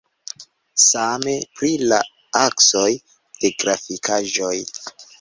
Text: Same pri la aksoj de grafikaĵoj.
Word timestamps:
Same 0.91 1.35
pri 1.59 1.69
la 1.93 2.01
aksoj 2.47 2.89
de 3.39 3.55
grafikaĵoj. 3.63 4.55